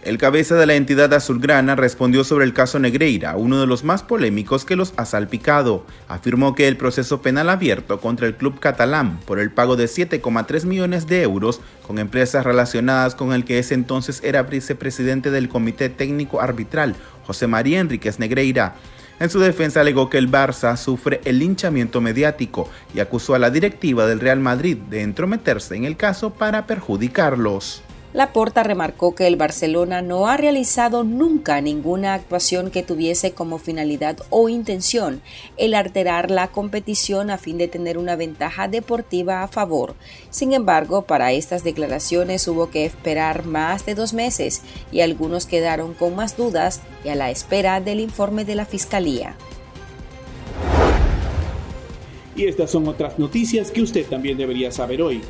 El 0.05 0.19
cabeza 0.19 0.53
de 0.53 0.67
la 0.67 0.75
entidad 0.75 1.11
azulgrana 1.15 1.75
respondió 1.75 2.23
sobre 2.23 2.45
el 2.45 2.53
caso 2.53 2.77
Negreira, 2.77 3.35
uno 3.37 3.59
de 3.59 3.65
los 3.65 3.83
más 3.83 4.03
polémicos 4.03 4.63
que 4.63 4.75
los 4.75 4.93
ha 4.97 5.05
salpicado. 5.05 5.83
Afirmó 6.07 6.53
que 6.53 6.67
el 6.67 6.77
proceso 6.77 7.23
penal 7.23 7.49
abierto 7.49 7.99
contra 7.99 8.27
el 8.27 8.35
club 8.35 8.59
catalán 8.59 9.19
por 9.25 9.39
el 9.39 9.49
pago 9.49 9.75
de 9.75 9.85
7,3 9.85 10.65
millones 10.65 11.07
de 11.07 11.23
euros 11.23 11.59
con 11.87 11.97
empresas 11.97 12.45
relacionadas 12.45 13.15
con 13.15 13.33
el 13.33 13.45
que 13.45 13.57
ese 13.57 13.73
entonces 13.73 14.21
era 14.23 14.43
vicepresidente 14.43 15.31
del 15.31 15.49
Comité 15.49 15.89
Técnico 15.89 16.39
Arbitral, 16.39 16.95
José 17.25 17.47
María 17.47 17.79
Enríquez 17.79 18.19
Negreira. 18.19 18.75
En 19.19 19.31
su 19.31 19.39
defensa 19.39 19.81
alegó 19.81 20.11
que 20.11 20.19
el 20.19 20.29
Barça 20.29 20.77
sufre 20.77 21.19
el 21.25 21.39
linchamiento 21.39 21.99
mediático 21.99 22.69
y 22.93 22.99
acusó 22.99 23.33
a 23.33 23.39
la 23.39 23.49
directiva 23.49 24.05
del 24.05 24.19
Real 24.19 24.39
Madrid 24.39 24.77
de 24.77 25.01
entrometerse 25.01 25.75
en 25.75 25.85
el 25.85 25.97
caso 25.97 26.31
para 26.31 26.67
perjudicarlos. 26.67 27.81
Laporta 28.15 28.63
remarcó 28.63 29.13
que 29.13 29.27
el 29.27 29.35
Barcelona 29.35 30.01
no 30.01 30.27
ha 30.27 30.37
realizado 30.37 31.03
nunca 31.03 31.59
ninguna 31.59 32.13
actuación 32.13 32.71
que 32.71 32.81
tuviese 32.81 33.33
como 33.33 33.57
finalidad 33.57 34.19
o 34.29 34.47
intención 34.47 35.21
el 35.57 35.73
alterar 35.73 36.31
la 36.31 36.47
competición 36.47 37.29
a 37.29 37.37
fin 37.37 37.57
de 37.57 37.67
tener 37.67 37.97
una 37.97 38.15
ventaja 38.15 38.69
deportiva 38.69 39.43
a 39.43 39.49
favor. 39.49 39.95
Sin 40.29 40.53
embargo, 40.53 41.01
para 41.01 41.33
estas 41.33 41.65
declaraciones 41.65 42.47
hubo 42.47 42.69
que 42.69 42.85
esperar 42.85 43.45
más 43.45 43.85
de 43.85 43.95
dos 43.95 44.13
meses 44.13 44.61
y 44.93 45.01
algunos 45.01 45.45
quedaron 45.45 45.93
con 45.93 46.15
más 46.15 46.37
dudas 46.37 46.79
y 47.03 47.09
a 47.09 47.15
la 47.15 47.31
espera 47.31 47.81
del 47.81 47.99
informe 47.99 48.45
de 48.45 48.55
la 48.55 48.65
Fiscalía. 48.65 49.35
Y 52.33 52.45
estas 52.45 52.71
son 52.71 52.87
otras 52.87 53.19
noticias 53.19 53.71
que 53.71 53.81
usted 53.81 54.05
también 54.05 54.37
debería 54.37 54.71
saber 54.71 55.01
hoy 55.01 55.21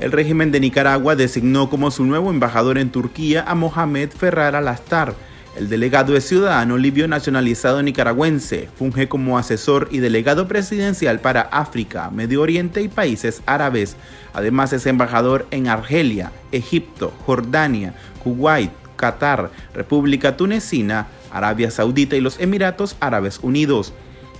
el 0.00 0.12
régimen 0.12 0.50
de 0.50 0.60
Nicaragua 0.60 1.14
designó 1.14 1.68
como 1.68 1.90
su 1.90 2.04
nuevo 2.04 2.30
embajador 2.30 2.78
en 2.78 2.90
Turquía 2.90 3.44
a 3.46 3.54
Mohamed 3.54 4.08
Ferrar 4.10 4.56
al-Astar. 4.56 5.14
El 5.58 5.68
delegado 5.68 6.16
es 6.16 6.26
ciudadano 6.26 6.78
libio 6.78 7.06
nacionalizado 7.06 7.82
nicaragüense, 7.82 8.70
funge 8.78 9.08
como 9.08 9.36
asesor 9.36 9.88
y 9.90 9.98
delegado 9.98 10.48
presidencial 10.48 11.20
para 11.20 11.42
África, 11.42 12.08
Medio 12.10 12.40
Oriente 12.40 12.80
y 12.80 12.88
países 12.88 13.42
árabes. 13.44 13.96
Además 14.32 14.72
es 14.72 14.86
embajador 14.86 15.46
en 15.50 15.68
Argelia, 15.68 16.32
Egipto, 16.50 17.12
Jordania, 17.26 17.92
Kuwait, 18.22 18.70
Qatar, 18.96 19.50
República 19.74 20.34
Tunecina, 20.34 21.08
Arabia 21.30 21.70
Saudita 21.70 22.16
y 22.16 22.20
los 22.20 22.40
Emiratos 22.40 22.96
Árabes 23.00 23.38
Unidos. 23.42 23.92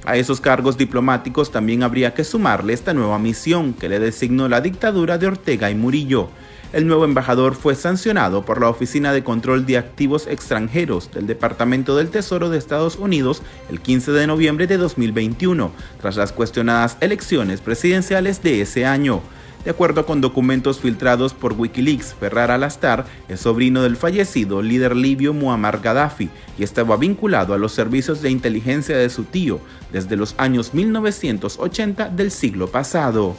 A 0.05 0.17
esos 0.17 0.41
cargos 0.41 0.79
diplomáticos 0.79 1.53
también 1.53 1.83
habría 1.83 2.15
que 2.15 2.25
sumarle 2.25 2.73
esta 2.73 2.95
nueva 2.95 3.19
misión 3.19 3.75
que 3.75 3.89
le 3.89 3.99
designó 3.99 4.49
la 4.49 4.61
dictadura 4.61 5.19
de 5.19 5.27
Ortega 5.27 5.71
y 5.71 5.75
Murillo. 5.75 6.31
El 6.73 6.87
nuevo 6.87 7.05
embajador 7.05 7.57
fue 7.57 7.75
sancionado 7.75 8.45
por 8.45 8.61
la 8.61 8.69
Oficina 8.69 9.13
de 9.13 9.25
Control 9.25 9.67
de 9.67 9.77
Activos 9.77 10.29
Extranjeros 10.29 11.11
del 11.11 11.27
Departamento 11.27 11.97
del 11.97 12.11
Tesoro 12.11 12.49
de 12.49 12.59
Estados 12.59 12.97
Unidos 12.97 13.43
el 13.69 13.81
15 13.81 14.13
de 14.13 14.27
noviembre 14.29 14.69
de 14.69 14.77
2021, 14.77 15.73
tras 16.01 16.17
las 16.17 16.33
cuestionadas 16.33 16.97
elecciones 17.01 17.61
presidenciales 17.61 18.41
de 18.43 18.61
ese 18.61 18.87
año. 18.87 19.21
De 19.65 19.71
acuerdo 19.71 20.07
con 20.07 20.23
documentos 20.23 20.81
filtrados 20.81 21.35
por 21.35 21.53
Wikileaks, 21.53 22.15
Ferrar 22.15 22.51
al-Astar 22.51 23.05
es 23.29 23.41
sobrino 23.41 23.83
del 23.83 23.97
fallecido 23.97 24.63
líder 24.63 24.97
libio 24.97 25.35
Muammar 25.35 25.81
Gaddafi 25.81 26.31
y 26.59 26.63
estaba 26.63 26.97
vinculado 26.97 27.53
a 27.53 27.59
los 27.59 27.73
servicios 27.73 28.23
de 28.23 28.31
inteligencia 28.31 28.97
de 28.97 29.11
su 29.11 29.25
tío 29.25 29.61
desde 29.93 30.17
los 30.17 30.35
años 30.39 30.73
1980 30.73 32.09
del 32.09 32.31
siglo 32.31 32.69
pasado. 32.69 33.37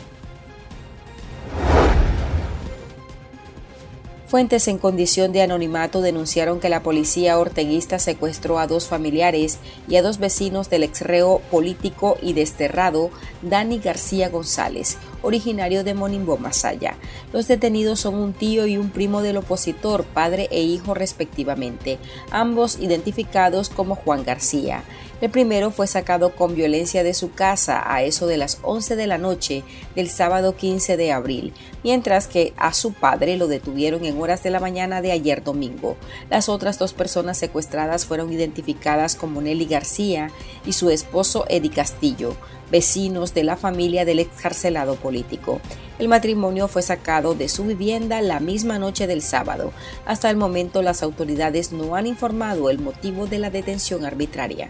Fuentes 4.32 4.70
en 4.70 4.78
condición 4.78 5.34
de 5.34 5.42
anonimato 5.42 6.00
denunciaron 6.00 6.62
que 6.62 6.70
la 6.70 6.84
policía 6.84 7.38
orteguista 7.38 8.00
secuestró 8.00 8.60
a 8.60 8.68
dos 8.68 8.88
familiares 8.88 9.58
y 9.90 9.98
a 9.98 10.01
dos 10.01 10.20
vecinos 10.20 10.70
del 10.70 10.84
exreo 10.84 11.42
político 11.51 12.18
y 12.22 12.32
desterrado 12.32 13.10
Dani 13.42 13.80
García 13.80 14.30
González, 14.30 14.98
originario 15.22 15.84
de 15.84 15.94
Monimbo, 15.94 16.38
Masaya. 16.38 16.96
Los 17.34 17.48
detenidos 17.48 18.00
son 18.00 18.16
un 18.16 18.34
tío 18.34 18.68
y 18.68 18.78
un 18.78 18.90
primo 18.90 19.22
del 19.22 19.38
opositor, 19.38 20.04
padre 20.04 20.48
e 20.51 20.62
hijo 20.62 20.94
respectivamente, 20.94 22.00
ambos 22.32 22.80
identificados 22.80 23.70
como 23.70 23.96
Juan 23.96 24.24
García. 24.24 24.84
El 25.22 25.30
primero 25.30 25.70
fue 25.70 25.86
sacado 25.86 26.36
con 26.36 26.56
violencia 26.56 27.04
de 27.04 27.13
su 27.13 27.32
casa 27.32 27.84
a 27.86 28.01
eso 28.01 28.25
de 28.25 28.38
las 28.38 28.58
11 28.63 28.96
de 28.96 29.06
la 29.06 29.20
noche 29.20 29.63
del 29.96 30.10
sábado 30.10 30.56
15 30.56 30.98
de 30.98 31.12
abril, 31.12 31.54
mientras 31.84 32.25
que 32.25 32.54
a 32.58 32.74
su 32.74 32.94
padre 32.94 33.38
lo 33.38 33.48
detuvieron 33.48 34.04
en 34.04 34.20
horas 34.20 34.42
de 34.42 34.50
la 34.50 34.60
mañana 34.60 35.00
de 35.04 35.12
ayer 35.12 35.44
domingo. 35.44 35.96
Las 36.32 36.50
otras 36.50 36.80
dos 36.80 36.94
personas 36.94 37.38
secuestradas 37.38 38.08
fueron 38.08 38.34
identificadas 38.34 39.16
como 39.16 39.44
Nelly 39.44 39.66
García 39.66 40.32
y 40.66 40.74
su 40.74 40.90
esposo 40.90 41.46
Eddie 41.50 41.70
Castillo, 41.70 42.36
vecinos 42.72 43.36
de 43.36 43.44
la 43.44 43.58
familia 43.58 44.06
del 44.06 44.18
excarcelado 44.18 44.96
político. 44.96 45.62
El 46.00 46.08
matrimonio 46.08 46.68
fue 46.68 46.82
sacado 46.82 47.36
de 47.36 47.48
su 47.48 47.66
vivienda 47.66 48.22
la 48.22 48.40
misma 48.40 48.80
noche 48.80 49.06
del 49.06 49.22
sábado. 49.22 49.72
Hasta 50.08 50.32
el 50.32 50.38
momento 50.38 50.82
las 50.82 51.04
autoridades 51.04 51.72
no 51.72 51.96
han 51.96 52.08
informado 52.08 52.72
el 52.72 52.80
motivo 52.80 53.28
de 53.28 53.38
la 53.38 53.51
detención 53.51 54.04
arbitraria. 54.04 54.70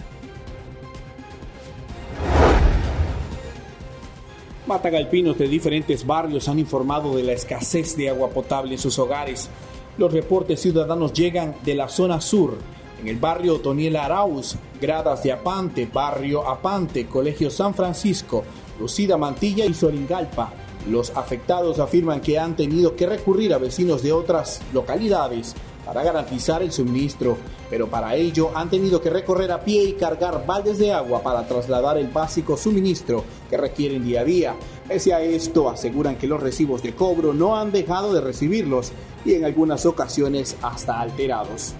Matagalpinos 4.71 5.37
de 5.37 5.49
diferentes 5.49 6.07
barrios 6.07 6.47
han 6.47 6.57
informado 6.57 7.13
de 7.13 7.23
la 7.23 7.33
escasez 7.33 7.97
de 7.97 8.07
agua 8.07 8.29
potable 8.29 8.71
en 8.71 8.79
sus 8.79 8.97
hogares. 8.99 9.49
Los 9.97 10.13
reportes 10.13 10.61
ciudadanos 10.61 11.11
llegan 11.11 11.55
de 11.65 11.75
la 11.75 11.89
zona 11.89 12.21
sur, 12.21 12.57
en 13.01 13.09
el 13.09 13.17
barrio 13.17 13.59
Toniel 13.59 13.97
Arauz, 13.97 14.55
Gradas 14.79 15.23
de 15.23 15.33
Apante, 15.33 15.89
Barrio 15.91 16.47
Apante, 16.47 17.05
Colegio 17.05 17.49
San 17.49 17.73
Francisco, 17.73 18.45
Lucida 18.79 19.17
Mantilla 19.17 19.65
y 19.65 19.73
Soringalpa. 19.73 20.53
Los 20.89 21.09
afectados 21.17 21.79
afirman 21.79 22.21
que 22.21 22.39
han 22.39 22.55
tenido 22.55 22.95
que 22.95 23.07
recurrir 23.07 23.53
a 23.53 23.57
vecinos 23.57 24.01
de 24.01 24.13
otras 24.13 24.61
localidades 24.71 25.53
para 25.85 26.03
garantizar 26.03 26.61
el 26.61 26.71
suministro, 26.71 27.38
pero 27.69 27.89
para 27.89 28.15
ello 28.15 28.51
han 28.55 28.69
tenido 28.69 29.01
que 29.01 29.09
recorrer 29.09 29.51
a 29.51 29.61
pie 29.61 29.83
y 29.83 29.93
cargar 29.93 30.45
baldes 30.45 30.77
de 30.77 30.91
agua 30.93 31.21
para 31.21 31.47
trasladar 31.47 31.97
el 31.97 32.07
básico 32.07 32.57
suministro 32.57 33.23
que 33.50 33.57
requieren 33.57 34.03
día 34.03 34.21
a 34.21 34.25
día. 34.25 34.55
Pese 34.88 35.13
a 35.13 35.21
esto, 35.21 35.69
aseguran 35.69 36.17
que 36.17 36.27
los 36.27 36.41
recibos 36.41 36.83
de 36.83 36.93
cobro 36.93 37.33
no 37.33 37.57
han 37.57 37.71
dejado 37.71 38.13
de 38.13 38.21
recibirlos 38.21 38.91
y 39.25 39.35
en 39.35 39.45
algunas 39.45 39.85
ocasiones 39.85 40.55
hasta 40.61 41.00
alterados. 41.00 41.73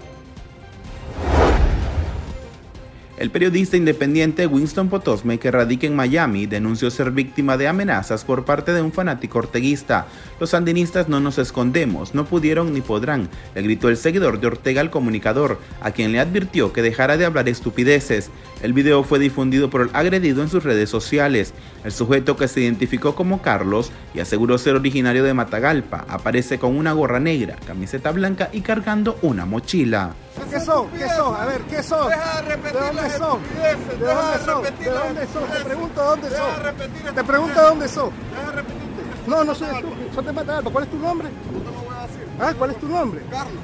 El 3.22 3.30
periodista 3.30 3.76
independiente 3.76 4.48
Winston 4.48 4.88
Potosme, 4.88 5.38
que 5.38 5.52
radica 5.52 5.86
en 5.86 5.94
Miami, 5.94 6.46
denunció 6.46 6.90
ser 6.90 7.12
víctima 7.12 7.56
de 7.56 7.68
amenazas 7.68 8.24
por 8.24 8.44
parte 8.44 8.72
de 8.72 8.82
un 8.82 8.90
fanático 8.90 9.38
orteguista. 9.38 10.08
Los 10.40 10.50
sandinistas 10.50 11.08
no 11.08 11.20
nos 11.20 11.38
escondemos, 11.38 12.16
no 12.16 12.24
pudieron 12.24 12.74
ni 12.74 12.80
podrán, 12.80 13.28
le 13.54 13.62
gritó 13.62 13.88
el 13.88 13.96
seguidor 13.96 14.40
de 14.40 14.48
Ortega 14.48 14.80
al 14.80 14.90
comunicador, 14.90 15.60
a 15.80 15.92
quien 15.92 16.10
le 16.10 16.18
advirtió 16.18 16.72
que 16.72 16.82
dejara 16.82 17.16
de 17.16 17.24
hablar 17.24 17.48
estupideces. 17.48 18.28
El 18.62 18.72
video 18.72 19.02
fue 19.02 19.18
difundido 19.18 19.70
por 19.70 19.80
el 19.80 19.90
agredido 19.92 20.40
en 20.40 20.48
sus 20.48 20.62
redes 20.62 20.88
sociales. 20.88 21.52
El 21.82 21.90
sujeto 21.90 22.36
que 22.36 22.46
se 22.46 22.60
identificó 22.60 23.16
como 23.16 23.42
Carlos 23.42 23.90
y 24.14 24.20
aseguró 24.20 24.56
ser 24.56 24.76
originario 24.76 25.24
de 25.24 25.34
Matagalpa, 25.34 26.04
aparece 26.08 26.60
con 26.60 26.76
una 26.76 26.92
gorra 26.92 27.18
negra, 27.18 27.56
camiseta 27.66 28.12
blanca 28.12 28.50
y 28.52 28.60
cargando 28.60 29.18
una 29.22 29.46
mochila. 29.46 30.14
¿Qué 30.48 30.60
son? 30.60 30.88
¿Qué 30.90 31.08
son? 31.08 31.34
A 31.34 31.44
ver, 31.44 31.60
¿qué 31.62 31.82
son? 31.82 32.08
Deja 32.08 32.42
de 32.42 32.48
repetir 32.48 32.80
¿De 32.80 32.86
dónde 32.86 33.10
son? 33.10 33.40
¿De 33.42 34.06
dónde 34.06 34.44
son? 34.44 34.62
¿De 34.62 34.90
dónde 34.90 35.26
son? 35.26 35.50
Te 35.50 35.64
pregunto 35.64 36.02
dónde 36.04 36.30
son. 36.30 37.14
Te 37.14 37.24
pregunto 37.24 37.62
dónde 37.62 37.88
son. 37.88 38.10
Deja 38.30 38.52
repetirte. 38.52 39.02
No, 39.26 39.44
no 39.44 39.54
soy 39.56 39.74
estúpido. 39.74 40.10
Yo 40.14 40.22
te 40.22 40.32
mato 40.32 40.70
¿Cuál 40.70 40.84
es 40.84 40.90
tu 40.90 40.98
nombre? 40.98 41.28
No 41.52 41.58
te 41.58 41.64
lo 41.64 41.82
voy 41.82 41.96
a 41.96 42.06
decir. 42.06 42.26
Ah, 42.40 42.54
¿cuál 42.56 42.70
es 42.70 42.76
tu 42.78 42.88
nombre? 42.88 43.22
Carlos. 43.28 43.54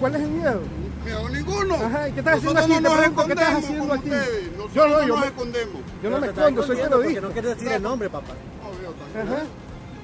¿Cuál 0.00 0.14
es 0.16 0.22
el 0.22 0.30
miedo? 0.30 0.60
Miedo 1.04 1.28
ninguno. 1.28 1.74
Ajá, 1.74 2.08
¿y 2.08 2.12
qué 2.12 2.20
estás 2.20 2.36
haciendo 2.36 2.60
aquí? 2.60 2.72
Te 2.72 2.80
pregunto, 2.80 3.26
¿qué 3.26 3.32
estás 3.32 3.54
haciendo 3.54 3.94
aquí? 3.94 4.10
Yo 4.74 4.88
no, 4.88 5.06
yo 5.06 5.16
me 5.16 5.26
escondemos. 5.26 5.82
Yo 6.02 6.10
no 6.10 6.20
me 6.20 6.26
escondo, 6.28 6.62
soy 6.62 6.76
periodista. 6.76 7.20
no 7.20 7.30
quieres 7.30 7.54
decir 7.56 7.72
el 7.72 7.82
nombre, 7.82 8.10
papá. 8.10 8.32
Ajá. 9.14 9.42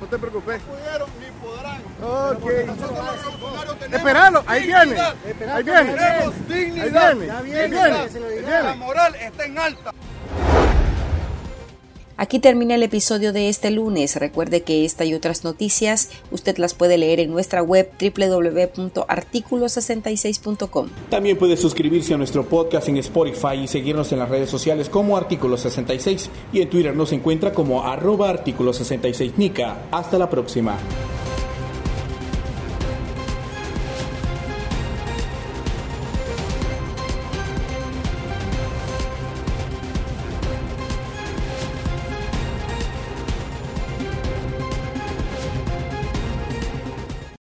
No 0.01 0.07
te 0.07 0.19
preocupes. 0.19 0.61
No 0.61 0.75
pudieron 0.75 1.09
ni 1.21 1.31
podrán. 1.41 1.81
Ok. 2.03 3.93
Esperalo, 3.93 4.45
ahí 4.47 4.67
viene. 4.67 5.01
Ahí 5.01 5.63
viene. 5.63 5.95
Tenemos 5.95 6.49
dignidad. 6.49 7.11
Ahí 7.11 7.45
viene. 7.45 7.81
Ahí 7.81 8.11
viene. 8.11 8.63
La 8.63 8.75
moral 8.75 9.15
está 9.15 9.45
en 9.45 9.59
alta. 9.59 9.93
Aquí 12.17 12.39
termina 12.39 12.77
el 12.77 12.85
episodio 12.85 13.33
de 13.33 13.49
este 13.49 13.71
lunes. 13.71 14.15
Recuerde 14.17 14.63
que 14.63 14.85
esta 14.85 15.05
y 15.05 15.15
otras 15.15 15.43
noticias 15.43 16.11
usted 16.31 16.59
las 16.59 16.75
puede 16.75 16.97
leer 16.97 17.19
en 17.21 17.31
nuestra 17.31 17.61
web 17.63 17.91
www.articulo66.com. 18.01 20.89
También 21.11 21.37
puede 21.37 21.57
suscribirse 21.57 22.15
a 22.15 22.17
nuestro 22.17 22.49
podcast 22.49 22.89
en 22.89 22.99
Spotify 22.99 23.63
y 23.65 23.67
seguirnos 23.67 24.13
en 24.13 24.21
las 24.21 24.29
redes 24.29 24.49
sociales 24.49 24.89
como 24.89 25.17
Artículo 25.17 25.57
66 25.57 26.31
y 26.53 26.63
en 26.63 26.71
Twitter 26.71 26.95
nos 26.95 27.11
encuentra 27.13 27.53
como 27.53 27.85
arroba 27.85 28.31
artículo 28.31 28.73
66 28.73 29.33
Nica. 29.37 29.89
Hasta 29.91 30.17
la 30.17 30.31
próxima. 30.31 30.79